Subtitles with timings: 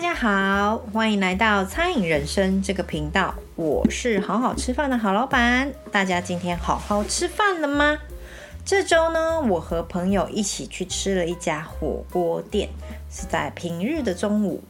[0.00, 3.34] 大家好，欢迎来到餐饮人生这个频道。
[3.54, 5.70] 我是好好吃饭的好老板。
[5.92, 7.98] 大家今天好好吃饭了吗？
[8.64, 12.70] 这周呢，我和朋友一起去吃了一家火锅店，
[13.10, 14.64] 是在平日的中午，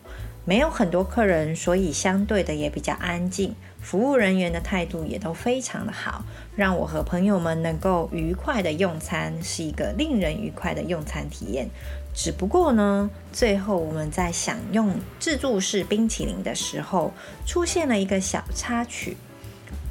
[0.44, 3.54] 没有很多客人，所以相对的也比较安静。
[3.80, 6.24] 服务人员的态度也都非常的好，
[6.54, 11.68] 让我和朋友们能够愉快的用餐，是一个令人愉快的用餐体验。
[12.12, 17.12] 只不过呢，最后我们在享用自助式冰淇淋的时候，
[17.46, 19.16] 出现了一个小插曲。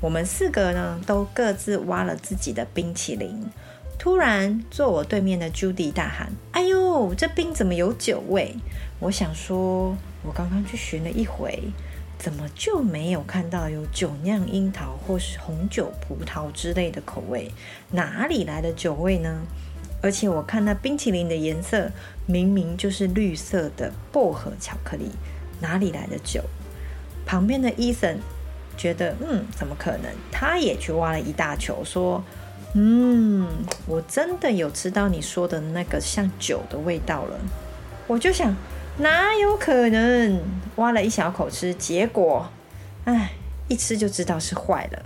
[0.02, 3.50] 我们四个呢，都各自挖了自己的冰淇淋。
[3.98, 8.56] 突然，坐我对面的 Judy 大喊：“哎呦，这冰怎么有酒味？”
[9.00, 11.62] 我想说，我刚刚去寻了一回，
[12.18, 17.52] 怎么就没有看到有酒酿樱桃或是红酒葡萄之类的口味？
[17.92, 19.42] 哪里来的酒味呢？
[20.02, 21.92] 而且我看那冰淇淋的颜色，
[22.26, 25.12] 明明就是绿色的薄荷巧克力，
[25.60, 26.42] 哪里来的酒？
[27.26, 28.18] 旁边的 Ethan
[28.78, 30.10] 觉得，嗯，怎么可能？
[30.32, 32.24] 他也去挖了一大球，说，
[32.76, 33.46] 嗯，
[33.86, 37.38] 我真的有吃到你说的那个像酒的味道了。
[38.08, 38.56] 我就想，
[39.00, 40.40] 哪有可能？
[40.76, 42.50] 挖了一小口吃，结果，
[43.06, 43.32] 唉，
[43.68, 45.04] 一吃就知道是坏了，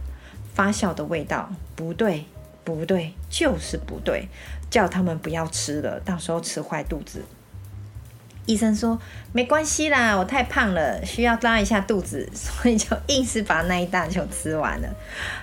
[0.54, 2.26] 发酵的味道不对。
[2.66, 4.30] 不对，就是不对，
[4.70, 7.22] 叫他们不要吃了，到时候吃坏肚子。
[8.46, 8.98] 医生说
[9.34, 14.88] 没关系啦，我太胖了，需要拉一下肚子，所以就硬是把那一大球吃完了。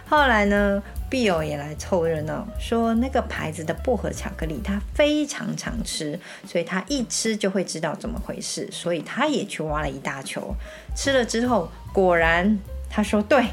[0.09, 10.55] 后来呢，Bill 也来凑热闹，说那个牌子的薄荷巧克力他非常常吃，所以他一吃就会知道怎么回事，所以他也去挖了一大球，
[10.95, 13.45] 吃了之后，果然他说对。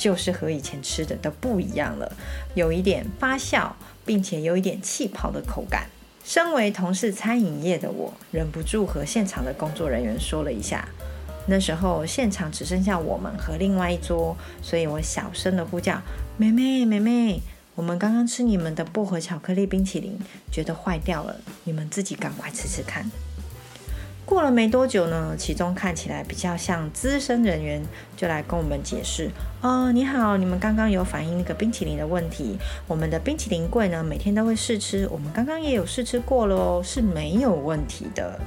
[0.00, 2.12] 就是和以前吃的都不一样了，
[2.54, 3.68] 有一点发酵，
[4.06, 5.88] 并且有一点气泡的口感。
[6.22, 10.88] 身为同是餐饮业的我，忍不住和现场的工作人员说了一下。
[11.50, 16.02] 那时候现场只剩下我们和另外一桌，所以我小声的呼叫
[16.36, 17.40] ：“妹妹，妹妹，
[17.74, 20.18] 我们刚刚吃你们的薄荷巧克力冰淇淋，
[20.52, 21.34] 觉得坏掉了，
[21.64, 23.10] 你们自己赶快吃吃看。”
[24.26, 27.82] 过了没多久呢，其中看起来比较像资深人员
[28.14, 29.30] 就来跟我们解释
[29.62, 32.58] ：“哦，你好，你们刚刚有反映那个冰淇淋的问题。
[32.86, 38.38] 我们的冰淇淋柜呢，每天都会试吃，我们刚刚也有试吃过了哦，是没有问题的。”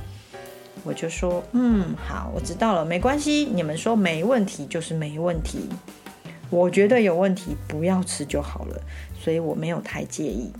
[0.83, 3.47] 我就说：“嗯，好，我知道了，没关系。
[3.53, 5.69] 你们说没问题就是没问题，
[6.49, 8.81] 我觉得有问题，不要吃就好了，
[9.19, 10.51] 所以我没有太介意。”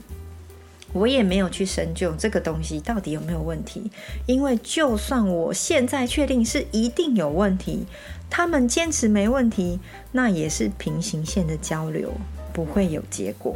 [0.93, 3.89] 我也没有去深究这个东西到底有没有问题，
[4.25, 7.85] 因为就算我现在确定是一定有问题，
[8.29, 9.79] 他们坚持没问题，
[10.11, 12.11] 那也是平行线的交流，
[12.51, 13.55] 不会有结果。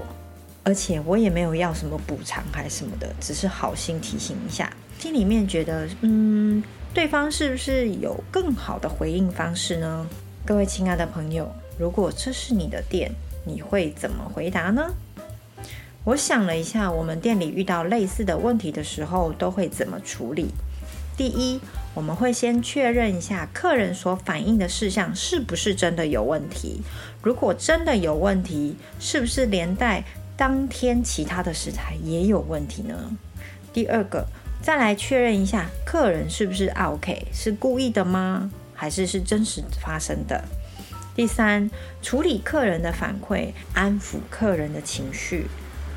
[0.66, 6.62] 而且我也没有要什么补偿还是什么的，只是好心提醒一下，心里面觉得，嗯，
[6.92, 10.08] 对方是不是有更好的回应方式呢？
[10.44, 13.12] 各位亲爱的朋友，如果这是你的店，
[13.46, 14.92] 你会怎么回答呢？
[16.04, 20.48] 我想了一下，我们店里遇到类似的问题的时候，都会怎么处理？
[21.16, 21.60] 第一，
[21.94, 26.82] 我们会先确认一下客人所反映的事项是不是真的有问题。
[27.22, 30.04] 如果真的有问题，是不是连带
[30.38, 33.12] 当天其他的食材也有问题呢？
[33.72, 34.26] 第二个，
[34.62, 38.52] 再来确认一下客人是不是 OK，是故意的吗？
[38.74, 40.44] 还是是真实发生的？
[41.16, 41.70] 第三，
[42.02, 45.48] 处理客人的反馈，安抚客人的情绪。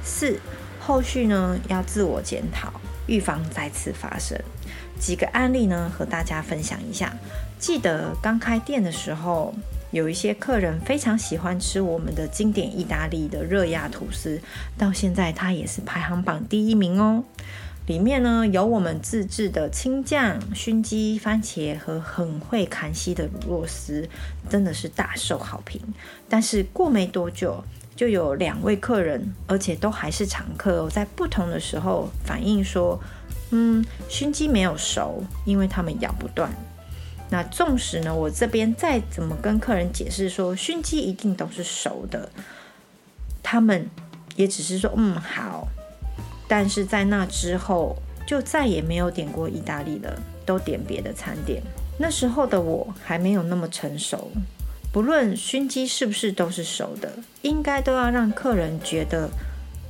[0.04, 0.38] 四，
[0.78, 2.72] 后续呢要自我检讨，
[3.08, 4.40] 预防再次发生。
[5.00, 7.12] 几个案例呢和大家分享一下。
[7.58, 9.52] 记得刚开店的时候，
[9.90, 14.40] 有一些客人非常喜欢吃我们的经典意大利的热压吐司，
[14.76, 17.24] 到现在它也是排行榜第一名哦。
[17.86, 24.06] 里面呢有我们自制的青酱、熏鸡、番茄和很会砍丝的乳酪丝，
[24.50, 25.80] 真的是大受好评。
[26.28, 27.64] 但是过没多久，
[27.96, 33.00] 就有两位客人，而且都还是常客，在不同的时候反映说，
[33.52, 36.52] 嗯，熏鸡没有熟，因为他们咬不断。
[37.30, 42.30] 那纵使呢，我这边再怎么跟客人解释说，熏鸡一定都是熟的，
[43.42, 43.88] 他们
[44.36, 45.68] 也只是说，嗯，好。
[46.48, 47.96] 但是在那之后，
[48.26, 51.62] 就再也没有点过意大利了，都点别的餐点。
[51.98, 54.30] 那时候的我还没有那么成熟。
[54.90, 59.28] 不论熏鸡是不是都是熟的，应该都要让客人觉得，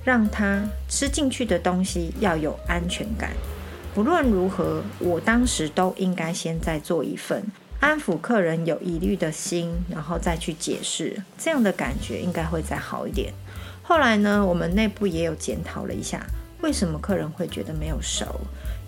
[0.05, 3.31] 让他吃进去的东西要有安全感。
[3.99, 7.43] 不论如何，我当时都应该先再做一份，
[7.81, 13.33] 安抚客人有疑虑的心，然后再去解释，这样的感觉应该会再好一点。
[13.83, 16.25] 后来呢，我们内部也有检讨了一下，
[16.61, 18.41] 为什么客人会觉得没有熟？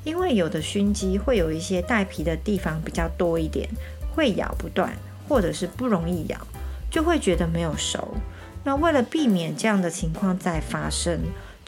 [0.05, 3.69] 因为有的熏鸡会有一些带皮的地方比较多一点，
[4.15, 4.97] 会咬不断，
[5.29, 6.39] 或者是不容易咬，
[6.89, 8.15] 就会觉得没有熟。
[8.63, 11.19] 那为了避免这样的情况再发生，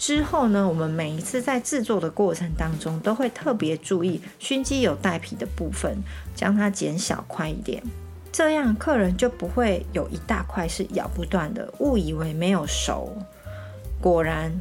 [0.03, 5.97] 之后呢，我们每一次在制作的过程当中，都会特别注意熏鸡有带皮的部分，
[6.35, 7.81] 将它剪小块一点，
[8.33, 13.17] 这样客人就不会有一大块是咬不断的，误以为没有熟。
[14.01, 14.53] 果然。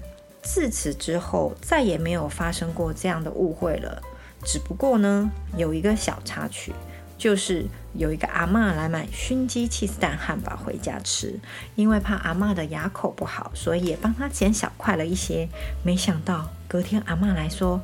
[0.43, 4.01] 自此之后，再也没有发生过这样的误会了。
[4.43, 6.73] 只不过呢，有一个小插曲，
[7.21, 7.63] 就是
[7.93, 11.39] 有一个阿嬷来买熏鸡起司蛋汉堡回家吃，
[11.75, 15.47] 因为怕阿嬷的牙口不好，所以也帮她剪小块了一些。
[15.83, 17.79] 没想到隔天阿嬷来说：“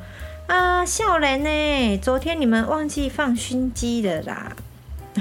[0.50, 4.56] 啊，笑人呢，昨天你们忘记放熏鸡了啦。”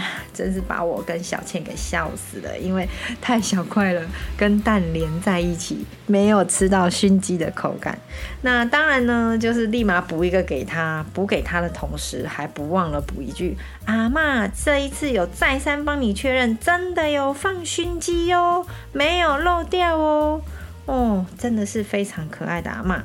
[0.32, 2.88] 真是把我跟小倩给笑死了，因为
[3.20, 4.02] 太小块了，
[4.36, 7.98] 跟蛋连在一起，没有吃到熏鸡的口感。
[8.42, 13.56] 那当然呢，就是立马补一个给他，补给他的同时，还不忘了补一句
[13.86, 20.40] ：“阿嬷，这一次有再三帮你确认，真的有放熏鸡哦，没有漏掉哦。”
[20.86, 23.00] 哦，真的是非常可爱的阿嬷。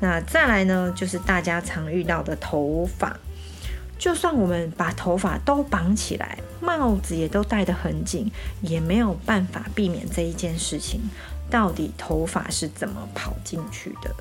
[0.00, 3.16] 那再来呢，就是大家常遇到的头发。
[3.98, 8.30] 就算我们把头发都绑起来，帽子也都戴得很紧，
[8.60, 11.00] 也没有办法避免这一件事情。
[11.50, 14.14] 到底头发是怎么跑进去的？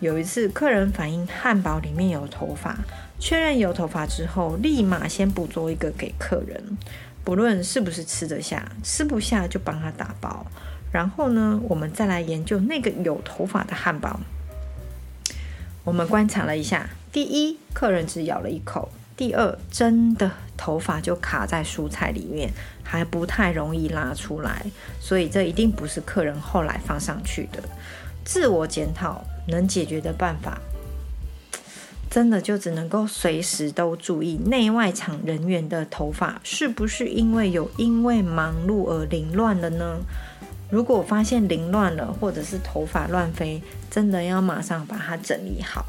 [0.00, 2.78] 有一次，客人反映汉堡里面有头发，
[3.18, 6.78] 确认有头发之后，立马先捕捉一个给客人，
[7.24, 10.46] 不论是不是吃得下，吃不下就帮他打包。
[10.92, 14.20] 然后呢，我们再来研究那个有头发的汉堡。
[15.82, 18.90] 我们观察了一下，第一，客人只咬了一口。
[19.18, 22.52] 第二，真的头发就卡在蔬菜里面，
[22.84, 24.64] 还不太容易拉出来，
[25.00, 27.60] 所以这一定不是客人后来放上去的。
[28.24, 30.60] 自我检讨能解决的办法，
[32.08, 39.98] 真的就只能够随时都注意内外场人员的头发是不是因为有因为忙碌而凌乱了呢？
[40.70, 43.60] 如果发现凌乱了，或者是头发乱飞，
[43.90, 45.86] 真的要马上把它整理好。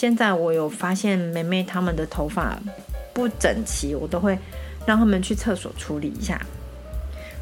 [0.00, 2.58] 现在我有发现妹妹她们的头发
[3.12, 4.38] 不整齐，我都会
[4.86, 6.40] 让他们去厕所处理一下。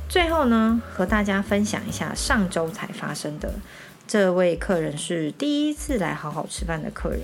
[0.08, 3.54] 最后呢，和大家分享一下上周才发生的。
[4.08, 7.20] 这位客人是第一次来好好吃饭的客人，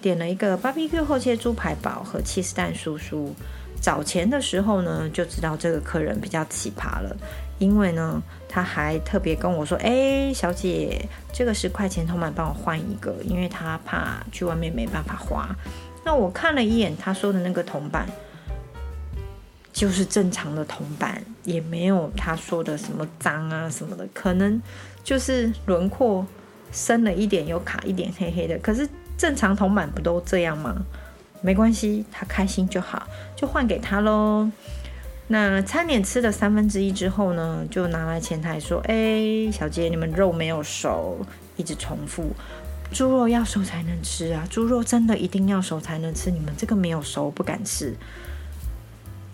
[0.00, 3.34] 点了一个 BBQ 厚切猪排堡和起司蛋叔叔。
[3.80, 7.16] 找钱的时候呢，就知道这个客人比较奇葩了。
[7.58, 15.48] 因为呢，他还特别跟我说：“哎，小姐，这个十块钱铜板帮我换一个，因为他怕去外面没办法花。”
[16.04, 18.06] 那我看了一眼他说的那个铜板，
[19.72, 24.62] 就是正常的铜板，也没有他说的什么脏啊什么的，可能
[25.02, 26.24] 就是轮廓
[26.70, 28.56] 深了一点，有卡一点黑黑的。
[28.58, 30.76] 可是正常铜板不都这样吗？
[31.40, 33.06] 没关系，他开心就好，
[33.36, 34.50] 就换给他喽。
[35.28, 41.18] 那餐点吃了三分之一之后呢，就拿来前台说：“哎，小姐，你们肉没有熟。”
[41.56, 42.30] 一直重复
[42.92, 46.30] ：“猪肉要熟才能吃啊，猪肉真的一定要熟才能吃。
[46.30, 47.94] 你们这个没有熟，不敢吃。”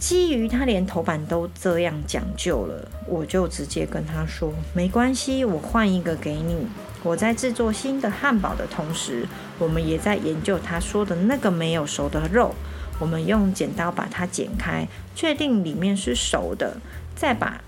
[0.05, 6.55] 基于他连头版都这样讲究了，我就直接跟他说：“没关系，我换一个给你。
[7.03, 9.27] 我在制作新的汉堡的同时，
[9.59, 12.55] 我们也在研究他说的那个没有熟的肉。”
[13.01, 16.77] 我们用剪刀把它剪开，确定里面是熟的，
[17.17, 17.63] 再把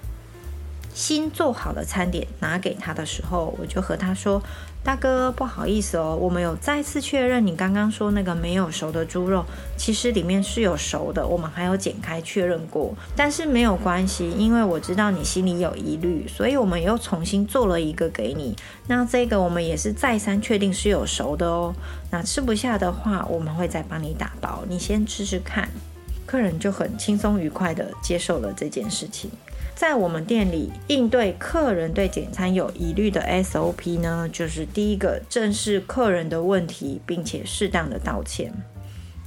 [0.97, 4.43] 新做好的餐点拿给他的时候，我就和他说
[4.83, 9.45] ：“大哥，不好意思哦，我们有再次确认你刚刚说那个没有熟的猪肉，
[9.77, 18.57] 其实里面是有熟的，我们还有剪开确认过，但是没有关系，因为我知道你心里有疑虑，所以我们又重新做了一个给你。
[18.87, 21.75] 那这个我们也是再三确定是有熟的哦。
[22.11, 25.69] 那吃不下的话，我们会再帮你打包，你先吃吃看。”
[26.25, 29.31] 客人就很轻松愉快地接受了这件事情。
[29.77, 38.51] 在我们店里应对客人对简餐有疑虑的 SOP 呢，就是第一个正视客人的问题，并且适当的道歉；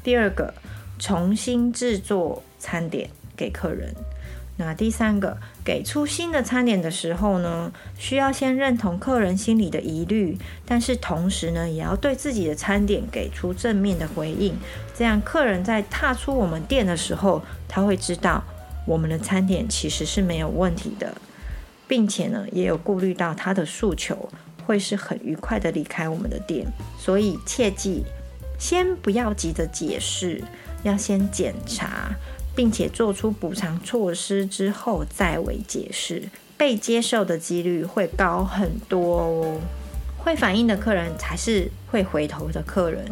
[0.04, 0.56] 第二个
[0.98, 3.94] 重新制作餐点给客人；
[4.58, 14.58] 那第三个给出新的餐点的时候呢，需要先认同客人心里的疑虑，但是同时呢，也要对自己的餐点给出正面的回应，
[14.98, 18.44] 这样客人在踏出我们店的时候，他会知道。
[18.90, 21.14] 我们的餐点其实是没有问题的，
[21.88, 24.28] 并且呢，也有顾虑到他的诉求，
[24.66, 26.66] 会是很愉快的离开我们的店。
[26.98, 28.04] 所以切记，
[28.58, 30.44] 先不要急着解释，
[30.82, 32.10] 要先检查，
[32.56, 36.24] 并且做出补偿措施之后再为解释，
[36.58, 39.62] 被接受的几率会高很多哦。
[40.18, 43.06] 会反应的客人才是会回头的客人。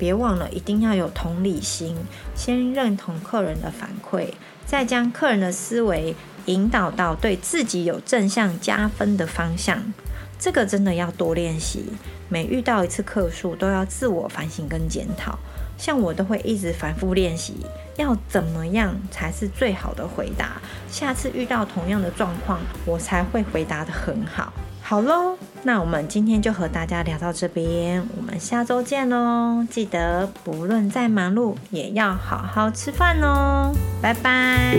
[0.00, 1.94] 别忘了一定要有同理心，
[2.34, 4.32] 先认同客人的反馈，
[4.64, 6.16] 再将客人的思维
[6.46, 9.92] 引导到对自己有正向加分的方向。
[10.38, 11.84] 这个真的要多练习，
[12.30, 15.38] 每遇到一次客诉都要自我反省跟检讨。
[15.76, 17.56] 像我都会一直反复练习，
[17.96, 20.60] 要怎么样才是最好的回答？
[20.90, 24.50] 下次遇到同样的状况，我才会回答得很好。
[24.90, 29.64] 好喽，那我们今天就和大家聊到这边，我们下周见喽！
[29.70, 34.76] 记得不论再忙碌，也要好好吃饭哦，拜拜。